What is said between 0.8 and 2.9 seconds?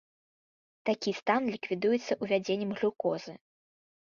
Такі стан ліквідуецца увядзеннем